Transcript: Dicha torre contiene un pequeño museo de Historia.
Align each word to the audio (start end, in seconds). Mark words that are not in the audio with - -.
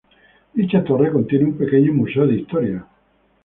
Dicha 0.55 0.83
torre 0.83 1.11
contiene 1.11 1.45
un 1.45 1.57
pequeño 1.59 1.93
museo 1.93 2.25
de 2.25 2.33
Historia. 2.37 2.87